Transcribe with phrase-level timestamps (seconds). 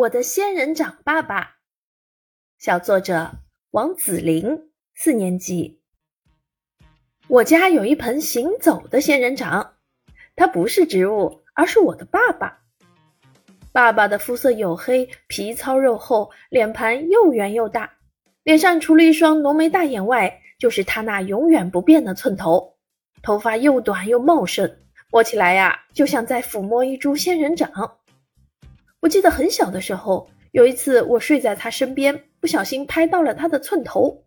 [0.00, 1.56] 我的仙人掌爸爸，
[2.58, 3.32] 小作者
[3.72, 5.82] 王子玲，四年级。
[7.28, 9.74] 我家有一盆行走的仙人掌，
[10.36, 12.62] 它不是植物，而是我的爸爸。
[13.72, 17.98] 爸爸的肤色黝黑，皮糙肉厚，脸盘又圆又大，
[18.42, 22.78] 脸上除了一双浓眉大眼外，就是他那永远不变的寸头。
[23.22, 24.78] 头发又短又茂盛，
[25.10, 27.98] 摸起来呀，就像在抚摸一株仙人掌。
[29.00, 34.24] 我记得很小的时候，有一次我睡在他身边，不小心拍到了他的寸头。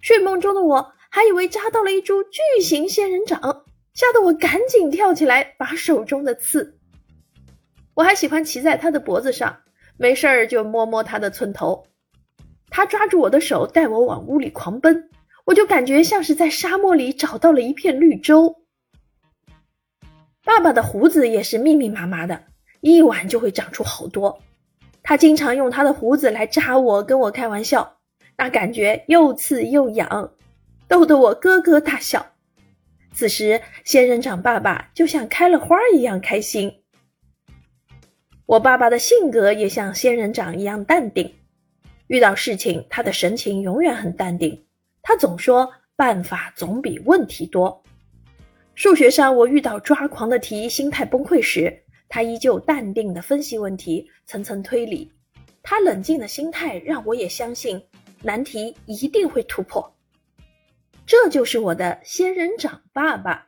[0.00, 3.40] 睡梦中的我还以为扎到了一株巨型仙人掌，
[3.94, 6.78] 吓得我赶紧跳起来拔手中的刺。
[7.94, 9.60] 我还喜欢骑在他的脖子上，
[9.96, 11.84] 没事儿就摸摸他的寸头。
[12.70, 15.10] 他抓住我的手带我往屋里狂奔，
[15.44, 18.62] 我就感觉像是在沙漠里找到了一片绿洲。
[20.44, 22.44] 爸爸的胡子也是密密麻麻的。
[22.82, 24.42] 一晚就会长出好多，
[25.04, 27.96] 他经常用他的胡子来扎我，跟我开玩笑，
[28.36, 30.32] 那感觉又刺又痒，
[30.88, 32.26] 逗得我咯咯大笑。
[33.14, 36.72] 此时，仙人掌爸爸就像开了花一样开心。
[38.46, 41.32] 我爸爸的性格也像仙人掌一样淡定，
[42.08, 44.66] 遇到事情他的神情永远很淡定，
[45.02, 47.80] 他总说办法总比问题多。
[48.74, 51.81] 数学上我遇到抓狂的题，心态崩溃时。
[52.14, 55.10] 他依旧淡定地分析问题，层层推理。
[55.62, 57.82] 他冷静的心态让我也相信
[58.22, 59.90] 难题一定会突破。
[61.06, 63.46] 这就是我的仙人掌爸爸。